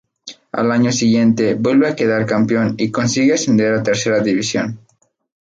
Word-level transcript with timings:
Al 0.51 0.71
año 0.71 0.91
siguiente 0.91 1.53
vuelve 1.53 1.87
a 1.87 1.95
quedar 1.95 2.25
campeón 2.25 2.73
y 2.79 2.89
consigue 2.89 3.35
ascender 3.35 3.71
a 3.75 3.83
Tercera 3.83 4.19
División. 4.19 4.79